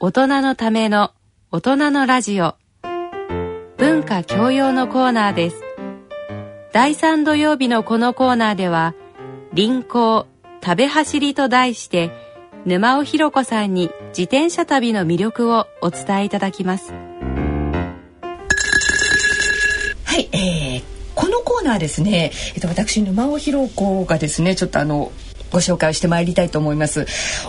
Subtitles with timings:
[0.00, 1.12] 大人のための
[1.52, 2.56] 大人のラジオ。
[3.76, 5.62] 文化教養のコーナーです。
[6.72, 8.94] 第3土曜日のこのコーナーでは
[9.52, 10.26] 臨行
[10.62, 12.10] 食べ走りと題して
[12.66, 16.92] 沼尾ひろ子さんに自転車旅の魅力をお伝えいただきます。
[20.04, 20.82] はい、えー、
[21.14, 25.12] このコーナーですね、えっと、私沼尾ひろ子がですねちょっとあの
[25.54, 27.06] ご紹介をしてまいりたいと思います。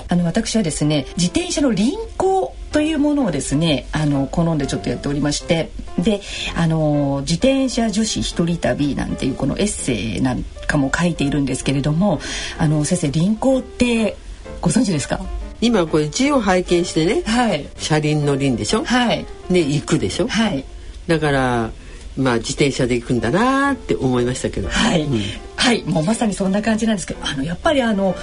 [0.07, 2.34] あの私はですね自転車の輪行
[2.75, 6.20] というものをですねあの好んでちょっとやっておりましてで
[6.57, 12.19] あの自転車女子一人旅なんていうこのエッセイなんかも書いているんですけれども
[12.57, 14.17] あの先生輪行って
[14.59, 15.21] ご存知ですか？
[15.61, 20.66] 今これ字を拝見してね、はい、車輪の輪でしょ、はい、で行くでしょ、はい、
[21.07, 21.71] だから
[22.17, 24.67] まあ自転車で行くんだなって思いましたけど。
[24.67, 25.21] はい、うん。
[25.55, 28.16] はい、もうまさにそんな感じなんですけど、あのやっぱりあの。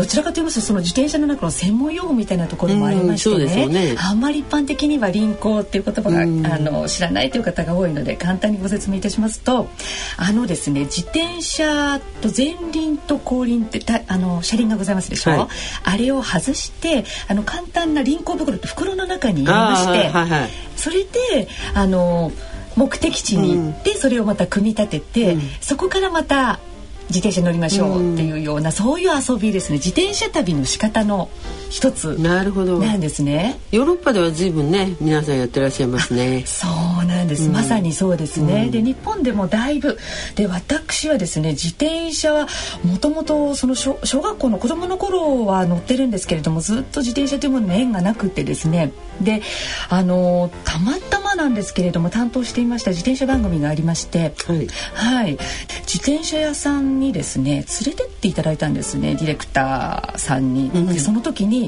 [0.00, 3.96] どちらかと言いますとその自転車の中の専門用語みたいなところもありましてね,、ね。
[3.98, 6.46] あんまり一般的には輪行っていう言葉が、うん。
[6.46, 9.68] あの知らないという方が多いので簡単にご説明いたしますと
[10.16, 15.48] あのですね自転車と前輪と後輪ってたあの車輪がございますでしょ、はい。
[15.84, 22.32] あれを外してあの簡単な輪行袋って袋の中に入れまして、はいはいそれであの
[22.76, 25.40] 目的地に行って、それをまた組み立てて、うん。
[25.60, 26.60] そこからまた
[27.10, 29.78] 自転車乗りましょうっていうような、そういう遊びですね。
[29.78, 31.28] 自転車旅の仕方の
[31.70, 32.18] 一つ。
[32.18, 32.78] なるほど。
[32.78, 33.58] なんですね。
[33.70, 36.42] ヨーロッパでは随分ね皆さんやってらっしゃいますね。
[36.44, 36.66] そ
[37.02, 37.52] うなんです、うん。
[37.52, 38.70] まさにそうですね、うん。
[38.70, 39.96] で日本でもだいぶ。
[40.34, 42.48] で私はですね自転車は
[42.84, 48.92] もともとその小小学校の子供の頃は乗ってるんですけれどもずっと自転車というものに縁がなくてですね。
[49.20, 49.42] で
[49.88, 54.34] あのたまたまなんですけれども担当していました自転車番組がありまして。
[54.46, 54.66] はい。
[54.94, 55.38] はい、
[55.86, 60.70] 自転車屋さんにですね連れてっていただいたんですねディレクターさんに。
[60.74, 60.86] うん。
[60.88, 61.59] でその時に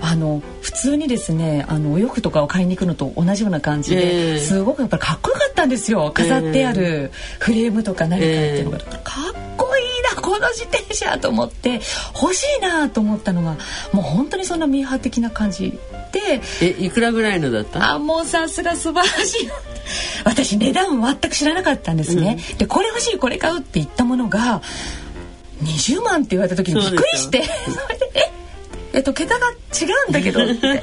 [0.00, 4.38] あの普通にですねあのお洋服とかを買いに行くのと同じような感じで、ええ。
[4.38, 6.10] すごくやっぱりかっこよかったんですよ。
[6.14, 11.80] 飾ってあるフレームとか何かっていうのが、えかっこいいなこの自転車と思って
[12.20, 13.56] 欲しいなと思ったのが
[13.92, 15.78] もう本当にそんなミーハー的な感じ
[16.12, 16.40] で。
[16.62, 17.92] えいくらぐらいのだった？
[17.94, 19.50] あもうさすが素晴らしい。
[20.24, 24.60] 私値段全く知らなかったんですね、でこれ欲しいこれ買うって言ったものが
[25.62, 27.42] 20万って言われた時にびっくりして。
[27.44, 27.50] そ
[27.88, 28.37] れでえ
[28.98, 30.82] えっと桁が違うんだけどって。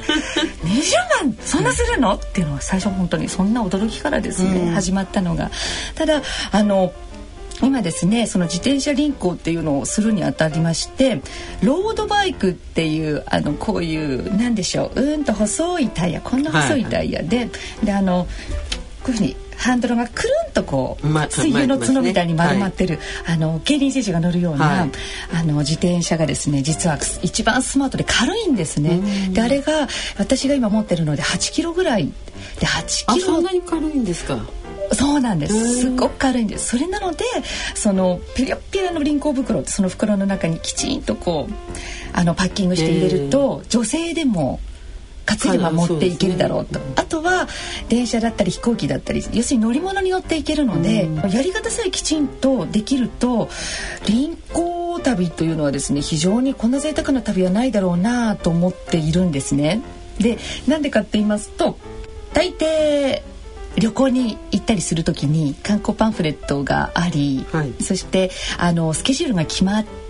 [0.64, 2.14] 20万そんなするの？
[2.14, 4.72] っていうのは最初本当にそんな驚きからですね、うん。
[4.72, 5.50] 始まったのが。
[5.94, 6.94] ただあの
[7.62, 11.20] 今ですねその自転車輪行っていうのをするにあたりまして
[11.62, 16.84] ロードバイクっていうあのこういうなんでしょううんと細いタイヤこんな細い。
[16.86, 17.50] タイヤで、
[17.84, 18.26] であの
[19.02, 24.90] こういうふうにハンドルがくるんとこう、ま水牛の角みたいに丸まってる、あの競輪選手が乗るような、はい。
[25.32, 29.00] あの自転車がですね実は一番スマートで軽いんですね。
[29.32, 33.26] であれが私が今持ってるので8キロぐらいで8あキロ。
[33.26, 34.38] そんなに軽いんですか？
[34.92, 35.80] そうなんです。
[35.80, 36.68] すっごく軽いんです。
[36.68, 37.24] それなので、
[37.74, 41.52] そのピラッピラの輪行袋ってその袋の中にきちんとこう
[42.12, 44.60] あのパッキングして入れると、女性でも
[45.26, 46.80] 担いでば持っていけるだろうと。
[46.94, 47.48] あとは
[47.88, 53.48] 電車だったり飛行機だったり、要するに乗り物に乗っていけるので、やり方さえきちんとできると
[54.08, 59.82] 輪行旅というのはですね、非常にこんな贅沢な旅はないだろうなと思っているんですね。
[60.18, 61.76] で、なんでかって言いますと、
[62.32, 63.22] 大抵
[63.78, 70.05] 旅行に行ったりするときに観光パンフレットがあり、はいそしてあのスケジュールが決まって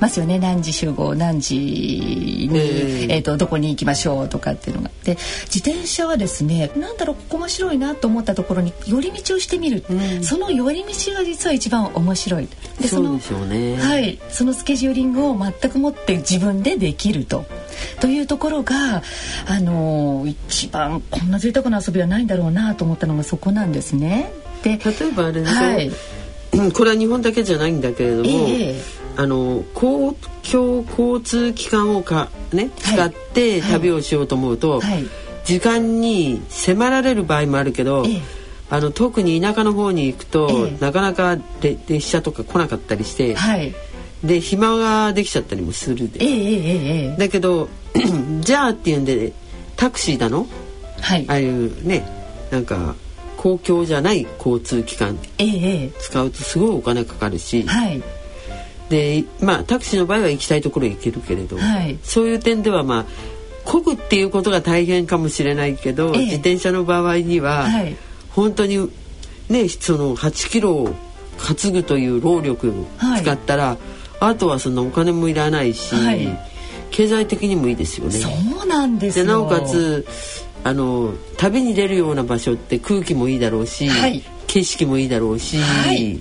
[0.00, 4.90] ますよね、何時集合何時に、えええー、とどこに行きましょうとかっていうのが。
[5.04, 5.16] で
[5.46, 10.22] 自転車はですねなんだろうここ面白いなと思ったところに寄り道をしてみる、うん。
[10.22, 12.48] その寄り道が実は一番面白い。
[12.80, 13.76] でそうでしょうね。
[13.76, 17.44] はい、そのスケジューリングを全くもって自分でできると。
[18.00, 19.02] というところが、
[19.46, 24.32] あの一番こんな贅沢な遊びはないんだろうなと思ったのがそこなんですね。
[24.62, 25.90] で、例えばあれでしょ、はい、
[26.52, 30.16] うんこれは日本だけじゃないんだけれども、ええあの公
[30.50, 32.94] 共交通機関をか、ね、はい。
[32.94, 35.04] 使って旅をしようと思うと、はい、
[35.44, 38.22] 時間に迫られる場合もあるけど、ええ。
[38.70, 40.78] あの特に田舎の方に行くと、ええ。
[40.80, 43.74] なかなかで列車とか来なかったりして、はい、
[44.24, 47.68] で暇ができちゃったりもするで、だけど
[48.40, 49.32] じゃあっていうんで
[49.76, 50.46] タクシーだの？
[51.00, 51.24] はい。
[51.28, 52.06] あ、あいうね
[52.50, 52.94] なんか
[53.36, 55.18] 公共じゃない交通機関
[55.98, 58.02] 使うとすごいお金かかるしえ、はい、
[58.90, 61.96] でまあタクシーの場合は行きたいところへ行けるけれど、はい。
[62.02, 63.04] そういう点ではまあ
[63.64, 66.24] 漕ぐっていうことが大変かもしれないけど、ええ。
[66.24, 67.96] 自転車の場合には、はい。
[68.30, 68.90] 本当に
[69.48, 70.94] ねその8キロを
[71.38, 73.78] 担ぐという労力を使ったら、
[74.18, 76.28] あとはそのお金もいらないし、はい。
[76.90, 78.18] 経済的にもいいですよね。
[78.18, 78.28] そ
[78.64, 80.04] うなんですでなおかつ
[80.64, 84.24] あの旅に出るような場所って空気もいいだろうし、はい。
[84.48, 86.20] 景色もいいだろうし、はい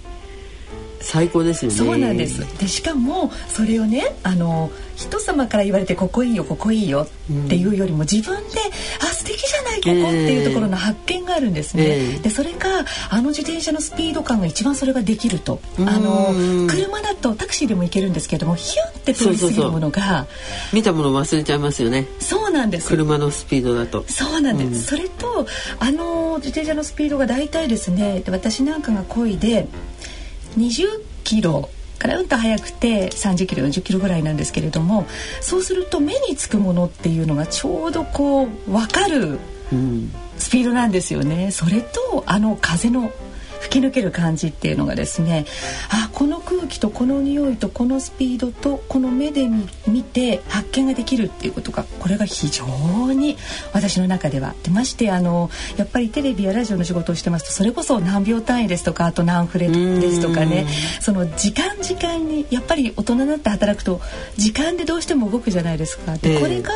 [1.02, 1.78] 最高ですよね。
[1.78, 2.40] そうなんです。
[2.60, 7.08] でしかもそれをねあの人様から言われてここいいよここいいよ
[7.46, 8.60] っていうよりも自分で、
[9.02, 11.84] あ素敵じゃないここっていうところの発見があるんですね。
[11.86, 15.60] ええでそれがあの自転車のスピード感が一番それができると。
[15.78, 16.34] うんあの
[16.68, 20.28] 車だとタクシーでも行けるんですけどもヒュンって通り過ぎるものが
[20.74, 22.06] 見たもの忘れちゃいますよね。
[22.20, 22.90] そうなんです。
[22.90, 24.04] 車のスピードだと。
[24.08, 25.46] そうなんです、うんそれと
[25.80, 29.68] あの自転車のスピードが大体ですねで私なんかが漕いで
[30.60, 30.86] 20
[31.24, 35.06] キロからうんと速くて30キロ40キロぐらいなんですけれども
[35.42, 39.40] そうすると目につくものっていうのがちょうどこう分かる
[39.72, 40.12] うん。
[40.40, 43.12] スピードなんですよねそれとあの風の
[43.60, 45.46] 吹き抜ける感じっていうのがですね
[45.90, 52.66] あこの空気とこの匂いとこのスピードとこの目で見見て発見ができるっていうことがこれが非常
[53.14, 53.38] に
[53.74, 60.66] 私の中ではでましてあのやっぱりテレビやラジオの仕事をしてますとそれこそ何秒単位ですとかあと何フレですとかね
[61.02, 64.02] その時間時間にやっぱり大人になって働くと
[64.38, 66.14] 時間でどうしても動くじゃないですか。
[66.14, 66.72] ええでこれが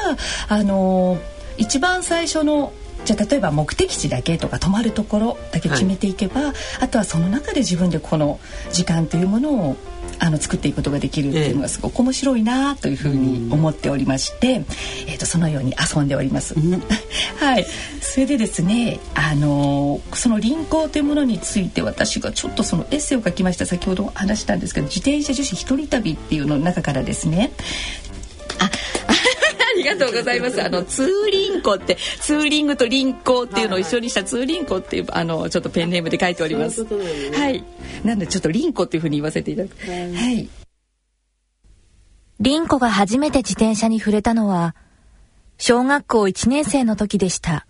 [0.48, 1.18] あの
[1.58, 2.74] 一番最初の
[3.06, 8.40] じゃあ例えば目的地だけとか泊まるところだけ決めていけば、あとはその中で自分でこの
[8.72, 9.76] 時間というものを
[10.20, 14.64] あの作っていくことができるっていうのがすごく面白いなというふうに思っておりまして、
[15.08, 16.56] えー、とそのように遊んでおります。
[17.40, 17.66] はい、
[18.02, 23.66] それでですね、あのーその輪行というものについて私がちょっとそのエッセイを書きました。
[23.66, 27.52] 先ほど話したんですけど自転車女子一人旅っていうのの中からですね
[29.84, 30.64] りがとうございます。
[30.64, 36.86] あのツーリンコってツーリングと輪行っていうのを一緒にしたツーリンコっていうあのちょっとペンネームで書いております。
[36.86, 37.64] はい。
[38.04, 39.76] なのでちょっと輪行っていうふうに言わせていただく。
[39.86, 40.50] はい。
[42.40, 44.76] リンコが初めて自転車に触れたのは、
[45.58, 47.66] 小学校1年生の時でした。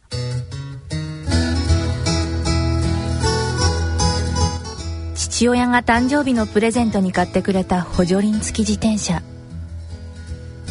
[5.16, 9.22] 父親が誕生日のプレゼントに買ってくれた補助輪付き自転車。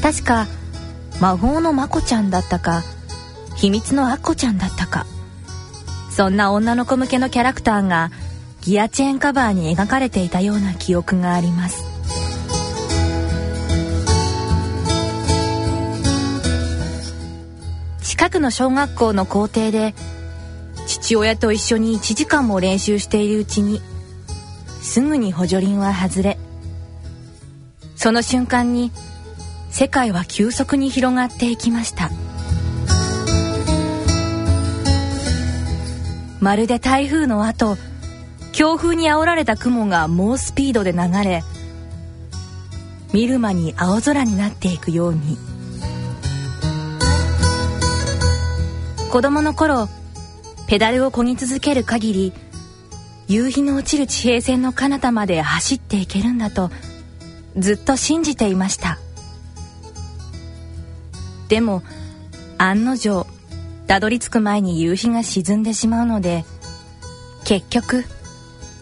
[0.02, 0.48] 確か、
[1.22, 2.82] 魔法のまこちゃんだったか、
[3.54, 5.06] 秘密のアッコちゃんだったか。
[6.10, 8.10] そんな女の子向けのキャラクターが
[8.60, 11.84] ギアチェーンカバーに描かれていたような記憶があります。
[18.02, 19.94] 近くの小学校の校庭で
[20.88, 23.80] 父親と一緒に1時間も練習しているうちに
[24.80, 26.36] すぐに補助輪は外れ
[27.94, 28.90] その瞬間に
[29.72, 32.10] 世界は急速に広がっていきました。
[36.40, 37.78] まるで台風の後
[38.52, 41.42] 強風に煽られた雲が猛スピードで流れ
[43.12, 45.38] 見る間に青空になっていくように。
[49.10, 49.88] 子供の頃
[50.66, 52.32] ペダルを漕ぎ続ける限り
[53.28, 56.70] 夕日の落ちる地平線の彼方まで走っていけるんだと
[57.56, 58.98] ずっと信じていました。
[61.48, 61.82] でも
[62.58, 63.26] 案の定
[63.86, 66.44] たどり着く前に夕日が沈んでしまうので
[67.44, 68.04] 結局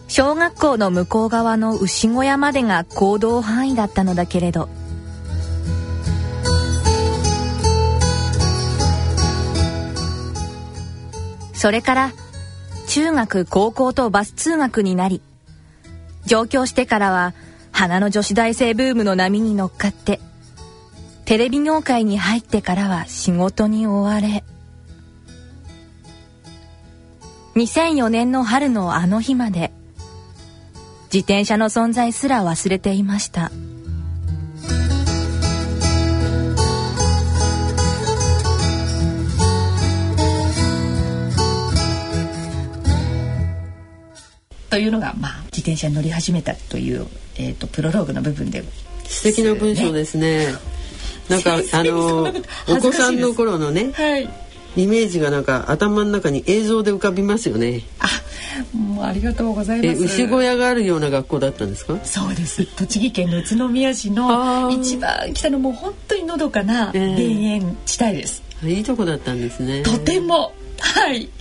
[0.09, 4.69] 小学校の向こう側の牛小屋までが行動範囲だったのだけれど。
[11.61, 12.12] それから
[12.88, 15.21] 中学高校とバス通学になり
[16.25, 17.35] 上京してからは
[17.71, 20.21] 花の女子大生ブームの波に乗っかって
[21.30, 24.42] テレビ業界に入ってからは仕事に追われ。
[27.54, 29.70] 2004年の春のあの日まで
[31.04, 33.52] 自転車の存在すら忘れていました。
[44.68, 47.06] というのがまあ自転車に乗り始めたという
[47.37, 48.64] えっ、とプロローグの部分で
[49.04, 50.79] 素敵な文章ですね。
[51.30, 52.32] なんか あの
[52.68, 54.28] お子さんの頃のねはい。
[54.76, 57.80] イメージがなんか頭の中に映像で浮かびますよね。
[57.99, 58.06] あ、
[58.76, 60.04] もうありがとうございえます。
[60.04, 61.99] 牛小屋があるような学校だったんですか？
[62.04, 62.64] そうです。
[62.76, 67.22] 栃木県の宇都宮市の一番北のもう本当にのどかな田ええ
[67.56, 68.44] 園地帯です。
[68.64, 69.82] いいとこだったんですね。
[69.82, 71.28] とてもはい。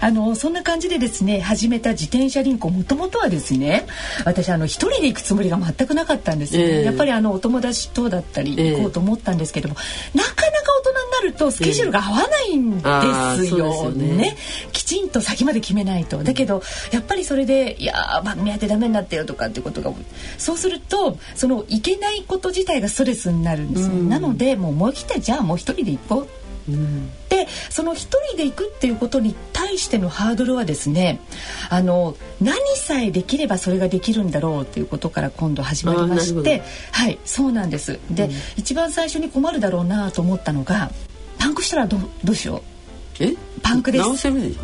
[0.00, 3.86] あのそんな感じでですね始めた自転車輪行もともとはですね
[4.24, 6.72] 私あの一人で行くつもりが全くなかったんですよ、ね。
[6.78, 6.84] ええ。
[6.84, 8.72] やっぱりあのお友達とだったりええ。
[8.72, 9.76] 行こうと思ったんですけども、
[10.14, 10.44] なかなか
[10.78, 14.36] お大人になるとスケジュールが合わないんですよ,、うん、ね、ね、
[14.72, 16.22] きちんと先まで決めないと。
[16.22, 19.92] だけどやっぱりそれでいや番組やってダメになってよとかってことが
[20.38, 31.20] そうするとそのいけないこと自体がストレスになるんですよ、うん、なのでもう思い切ってじゃあもう一人で行こううん、でその一人で行くっていうことに対してのハードルはですね
[31.68, 37.98] あの何さえできればそれができるんだろうということから今度始まりましてはいそうなんです。
[38.10, 40.90] で、うん、一番最初に困るだろうなと思ったのが
[41.38, 42.62] パンクしたらどどうしよ
[43.20, 43.24] う？
[43.24, 43.34] え？
[43.62, 44.04] パンクです。
[44.04, 44.56] 直せる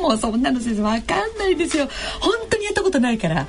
[0.00, 1.88] もうそんなの先生わかんないですよ。
[2.20, 3.46] 本当にやったことないから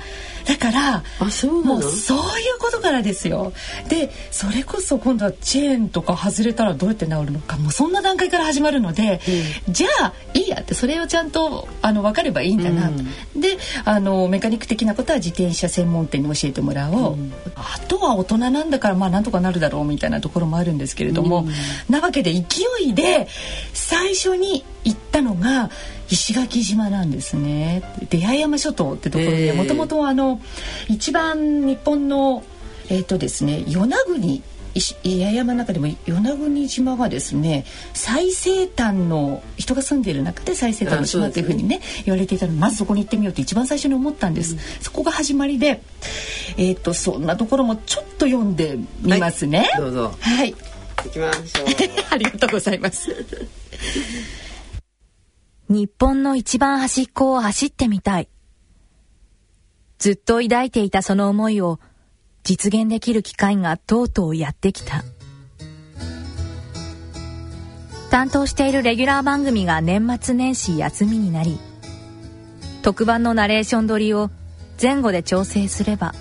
[0.48, 3.52] だからあそうもうそういうことからですよ。
[3.90, 9.20] でそれこそ今度はチェーンとか外れたらどうやって治るのかもうそんな段階から始まるので、
[9.66, 21.46] うん、じゃあいいやってそれをちゃんとあの分かればいいんだな、うん、であのメカニック的なことは自転車専門店に教えてもらおう、うん、あとは大人なんだからまあなんとかなるだろうみたいなところもあるんですけれども、
[21.90, 23.28] なわけで勢いで
[23.74, 25.70] 最初に行ったのが
[26.10, 27.82] 石垣島なんですね。
[28.08, 30.40] 出会山諸島ってところでもともとあの
[30.88, 32.42] 一番日本の
[32.88, 34.42] えっ、ー、とですね与那国
[34.74, 42.54] 八重山の中でも与那国島がですね最西端の人が住んでいる中で最西端の島というふうにね、ね、言われていたの。
[42.54, 45.82] でまずそこに行ってみようって一番最初に思ったんです、うん、そこが始まりで
[46.56, 50.14] えっ、ー、とそんなところもちょっと読んでみますね、はい、どうぞ。
[50.20, 50.54] はい。
[51.04, 51.66] 行きましょう。
[52.10, 53.14] ありがとうございます
[55.68, 58.28] 日本の一番端っこを走ってみたい。
[59.98, 61.78] ずっと抱いていたその思いを
[62.42, 65.04] 実現できる機会がとうとうやってきた。
[68.10, 71.58] 担当しているレギュラー番組が年末年始休みになり、
[72.80, 74.30] 特番のナレーション撮りを
[74.80, 76.14] 前後で調整すれば、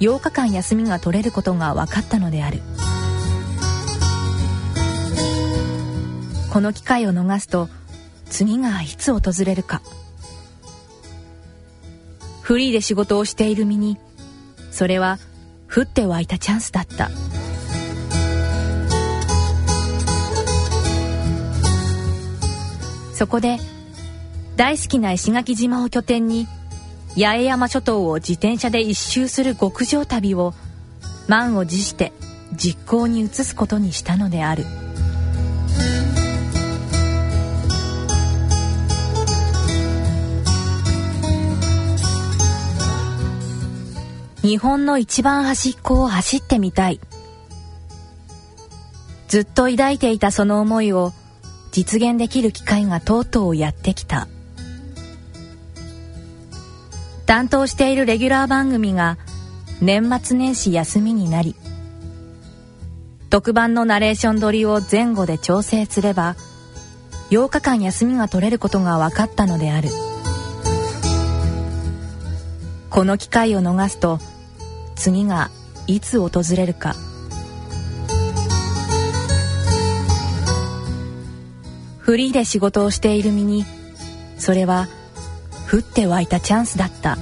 [0.00, 2.60] 8日間休みが取れることが分かったのである。
[6.52, 7.68] この機会を逃すと、
[8.32, 9.82] 次がいつ訪れるか
[12.40, 13.98] フリーで仕事をしている身に
[14.70, 15.18] それは
[15.72, 17.10] 降って湧いたチャンスだった
[23.14, 23.58] そこで
[24.56, 26.46] 大好きな石垣島を拠点に
[27.14, 30.54] 八重山諸島を自転車で一周する極上旅を
[31.28, 32.12] 満を持して
[32.54, 34.64] 実行に移すことにしたのである。
[44.42, 47.00] 日本の一番端っこを走ってみたい。
[49.28, 51.12] ずっと抱いていたその思いを
[51.70, 54.28] 実現できる機会がとうとうやってきた。
[57.24, 59.16] 担当しているレギュラー番組が
[59.80, 61.54] 年末年始休みになり、
[63.30, 66.36] 特番のナレーション撮りを前後で調整すれば、
[67.30, 69.88] 8日間休みが取れることが分かったのである。
[72.90, 74.18] この機会を逃すと、
[75.02, 75.50] 次が
[75.88, 76.94] いつ訪れるか
[81.98, 83.64] フリーで仕事をしている身に
[84.38, 84.86] それは
[85.68, 87.18] 降って湧いたチャンスだった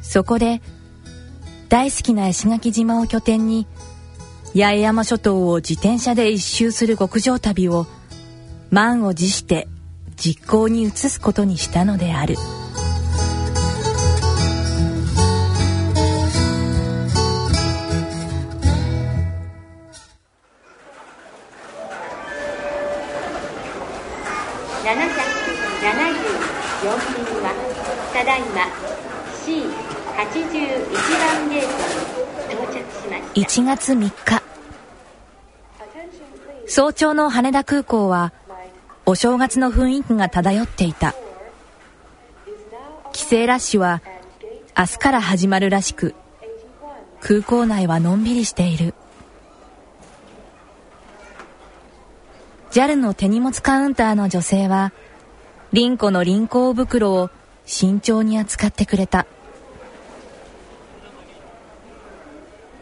[0.00, 0.62] そこで
[1.68, 3.66] 大好きな石垣島を拠点に
[4.56, 7.86] 八重山諸島を自転車で一周する極上旅を
[8.70, 9.68] 満を持して
[10.16, 12.36] 実行に移すことにしたのである。
[33.34, 34.42] 1月3日。
[36.68, 38.32] 早朝の羽田空港は
[39.06, 41.16] お正月の雰囲気が漂っていた。
[43.12, 44.02] 帰省ラッシュは
[44.78, 46.14] 明日から始まるらしく
[47.20, 48.94] 空港内はのんびりしている。
[52.70, 54.92] JAL の手荷物カウンターの女性は
[55.72, 57.30] リンコの輪行袋を
[57.66, 59.26] 慎重に扱ってくれた。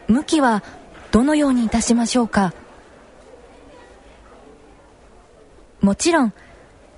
[0.07, 0.63] 向きは
[1.11, 2.53] どのようにいたしましょうか？
[5.81, 6.33] もちろん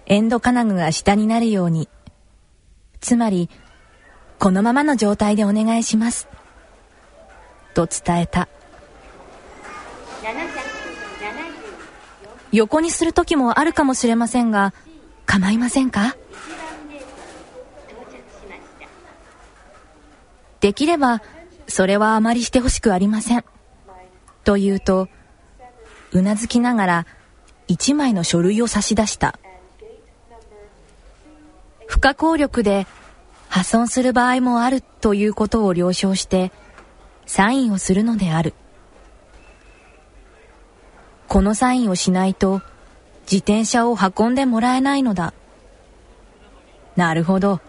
[0.05, 1.89] エンド金具が下になるように。
[3.01, 3.49] つまり
[4.39, 6.27] このままの状態でお願いします。
[7.73, 8.47] と伝えた。
[12.51, 14.73] 横にする時もあるかもしれませんが
[15.25, 16.15] 構いませんか？
[20.61, 21.21] できれば
[21.67, 23.45] それはあまりしてほしくありません。
[24.43, 25.07] と言うと、
[26.11, 27.07] うなずきながら
[27.67, 29.39] 一枚の書類を差し出した。
[31.87, 32.87] 不可抗力で
[33.49, 36.51] 破損する場合もあるということを了承して、
[37.25, 38.53] サインをするのである。
[41.27, 42.61] このサインをしないと、
[43.23, 45.33] 自転車を運んでもらえないのだ。
[46.95, 47.59] なるほど。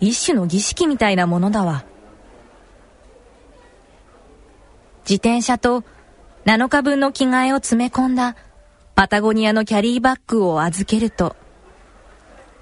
[0.00, 1.84] 一種の儀式みたいなものだわ。
[5.08, 5.84] 自転車と
[6.44, 8.36] 7日分の着替えを詰め込んだ
[8.94, 11.34] パタゴニアのキャリーバッグを預けると、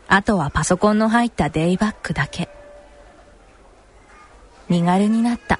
[0.07, 2.49] あとはパソコンの入ったデイバッグだけ。
[4.69, 5.59] 身軽になった。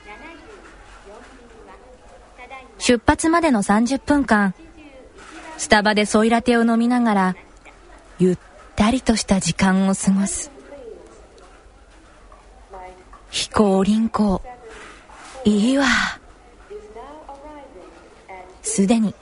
[2.79, 4.55] 出発までの30分間、
[5.59, 7.37] スタバでソイラテを飲みながら、
[8.21, 8.39] ゆっ
[8.77, 10.53] たりとした時間を過ごす。
[13.31, 14.41] 飛行輪行。
[15.45, 15.87] いいわ。
[18.77, 19.15] すでに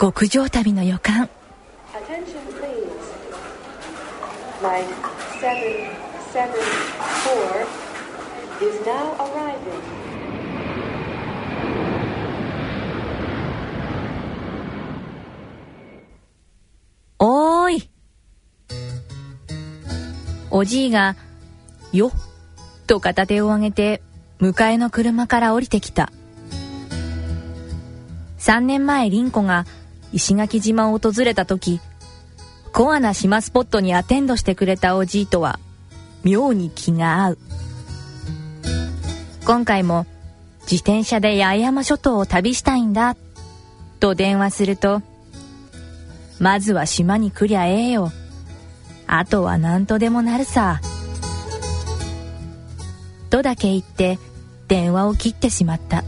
[0.00, 1.30] 極上旅の予感。
[17.20, 17.88] おーい
[20.50, 21.14] おじいが、
[21.92, 22.10] よっ
[22.88, 24.02] と片手を上げて、
[24.40, 26.10] 迎えの車から降りてきた。
[28.44, 29.64] 3年前リンコが
[30.12, 31.80] 石垣島を訪れた時、
[32.74, 35.58] コアな島スポットにアテンドしてくれたおじいとは、
[36.24, 37.38] 妙に気が合う。
[39.46, 40.04] 今回も
[40.70, 43.16] 自転車で八重山諸島を旅したいんだ、
[43.98, 45.00] と電話すると、
[46.38, 48.12] まずは島に来りゃええよ。
[49.06, 50.82] あとは何とでもなるさ。
[53.30, 54.18] とだけ言って
[54.68, 56.04] 電話を切ってしまった。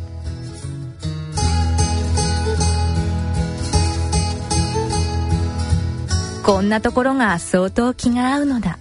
[6.47, 8.79] こんなところが相当気が合うのだ。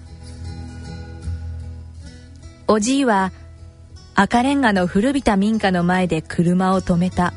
[2.67, 3.31] おじいは
[4.13, 7.33] 赤レンガの古びた民家の前で車を止めた。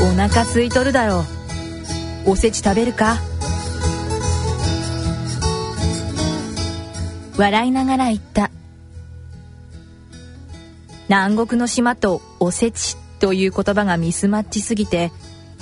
[0.00, 1.24] お腹空いとるだろ
[2.26, 2.30] う。
[2.30, 3.16] おせち食べるか
[7.36, 8.52] 笑いながら言った。
[11.08, 15.10] 南国の島とおせちという言葉がミスマッチすぎて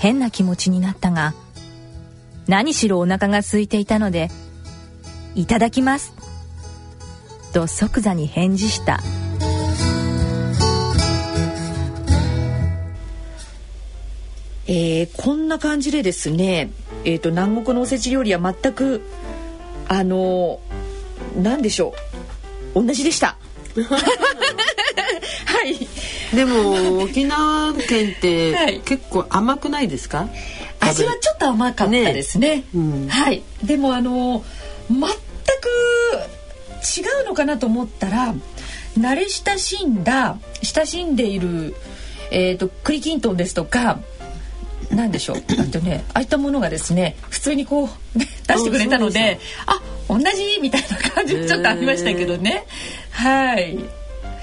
[0.03, 1.33] 変な気持ちになったが、
[2.49, 4.31] 何しろお腹が空いていたので、
[5.37, 6.13] いただきます。
[7.55, 8.99] と即座に返事した。
[14.67, 16.73] えー、こんな感じでですね、
[17.05, 19.03] えーと、南国のおせち料理は全く
[19.87, 20.59] あの
[21.41, 21.95] 何でしょ
[22.75, 23.37] う同じでした。
[23.81, 25.89] はい。
[26.37, 30.29] でも沖縄県って結構甘くないですか、
[30.81, 33.43] 味はちょっと甘かったですね、ねうん、はい。
[33.65, 34.45] でもあの
[34.91, 35.07] 全く
[36.99, 38.35] 違うのかなと思ったら
[38.99, 41.75] 慣れ親しんだ親しんでいる
[42.35, 44.01] えーと、栗きんとんですとか
[44.91, 45.37] なんでしょう？
[45.37, 52.67] あとねああいったものがですね普通にこう、出してくれたのであ同じみたいな感じちょっとありましたけどね
[53.13, 53.79] はい。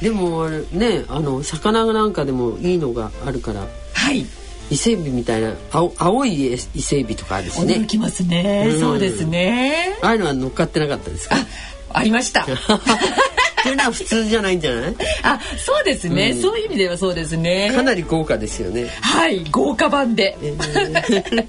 [0.02, 3.68] でもねあの魚なんかでもいいのがあるから。
[3.94, 4.26] はい。
[4.72, 7.74] 伊勢海老みたいな青青い伊勢海老とかあるしね。
[7.76, 9.98] 驚きますね、うん、そうですね。
[10.04, 11.36] ああいうのは乗っかってなかったですか？
[11.92, 12.46] ありました
[13.60, 14.95] っていうのは普通じゃないんじゃない？
[15.24, 17.72] あそうですね、うん、そういう意味ではそうですね。
[17.76, 18.88] かなり豪華ですよね。
[19.02, 20.58] はい豪華版で、えー、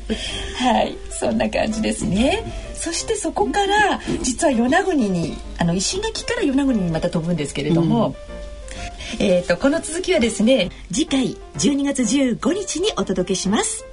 [0.56, 2.70] はいそんな感じですね。
[2.74, 8.14] そしてそこから実は与那国にあの石垣から与那国にまた飛ぶんですけれども、
[9.18, 13.84] うん、えっ、とこの続きはですね次回12月15日にお届けします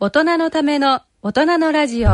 [0.00, 2.12] 大人のための大人のラジオ、え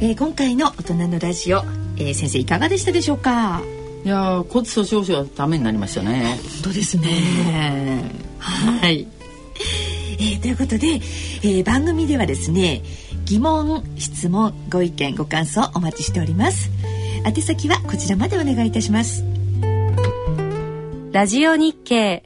[0.00, 1.58] ー、今回の大人のラジオ、
[1.96, 3.62] えー、先生いかがでしたでしょうか？
[4.04, 6.40] いや骨粗しょう症はためになりましたね。
[6.62, 8.02] 本当ですね。
[8.40, 9.06] はい、
[10.18, 12.82] えー、ということで、えー、番組ではですね
[13.26, 16.68] 疑問質問ご意見ご感想お待ちしております。
[17.24, 19.24] 宛先はこちらまでお願いいたします。
[21.12, 22.24] ラジオ日経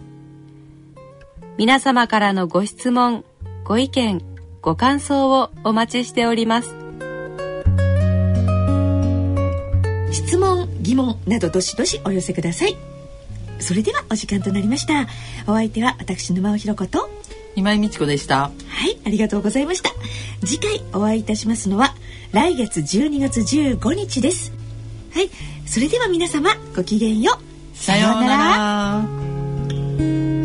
[1.57, 3.24] 皆様からのご質問、
[3.64, 4.20] ご意見、
[4.61, 6.76] ご感想をお待ちしております。
[10.12, 12.95] 質問、疑問などどしどしお寄せください。
[13.58, 15.06] それではお時間となりました。
[15.46, 17.10] お相手は私沼尾ひろ子と
[17.54, 18.40] 今井美智子でした。
[18.40, 18.50] は
[18.86, 19.90] い、ありがとうございました。
[20.44, 21.94] 次回お会いいたしますのは
[22.32, 24.52] 来月12月15日です。
[25.14, 25.30] はい、
[25.66, 27.76] それでは皆様ごきげんよう。
[27.76, 30.36] さようなら。